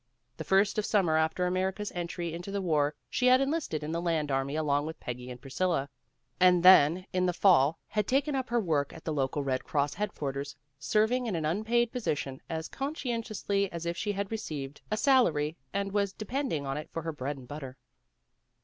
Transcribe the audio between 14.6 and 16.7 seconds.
a PEGGY RAYMOND'S WAY salary and was depending